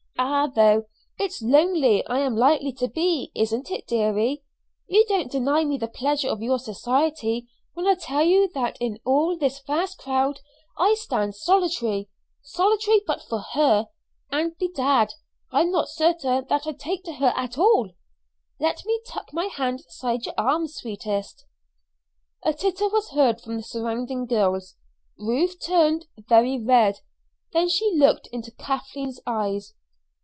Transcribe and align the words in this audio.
Ah, 0.23 0.45
though! 0.45 0.85
it's 1.17 1.41
lonely 1.41 2.07
I'm 2.07 2.35
likely 2.37 2.71
to 2.73 2.87
be, 2.87 3.31
isn't 3.33 3.71
it, 3.71 3.87
deary? 3.87 4.43
You 4.87 5.03
don't 5.09 5.31
deny 5.31 5.63
me 5.63 5.79
the 5.79 5.87
pleasure 5.87 6.29
of 6.29 6.43
your 6.43 6.59
society 6.59 7.47
when 7.73 7.87
I 7.87 7.95
tell 7.95 8.21
you 8.23 8.47
that 8.53 8.77
in 8.79 8.99
all 9.03 9.35
this 9.35 9.59
vast 9.59 9.97
crowd 9.97 10.41
I 10.77 10.93
stand 10.93 11.33
solitary 11.33 12.07
solitary 12.43 13.01
but 13.07 13.23
for 13.23 13.39
her; 13.53 13.87
and, 14.31 14.55
bedad! 14.59 15.15
I'm 15.51 15.71
not 15.71 15.89
certain 15.89 16.45
that 16.49 16.67
I 16.67 16.73
take 16.73 17.03
to 17.05 17.13
her 17.13 17.33
at 17.35 17.57
all. 17.57 17.89
Let 18.59 18.85
me 18.85 19.01
tuck 19.07 19.33
my 19.33 19.45
hand 19.45 19.79
inside 19.79 20.27
your 20.27 20.35
arm, 20.37 20.67
sweetest." 20.67 21.45
A 22.43 22.53
titter 22.53 22.89
was 22.89 23.09
heard 23.09 23.41
from 23.41 23.57
the 23.57 23.63
surrounding 23.63 24.27
girls. 24.27 24.75
Ruth 25.17 25.59
turned 25.59 26.05
very 26.29 26.63
red, 26.63 26.99
then 27.53 27.67
she 27.69 27.91
looked 27.95 28.27
into 28.27 28.51
Kathleen's 28.51 29.19
eyes. 29.25 29.73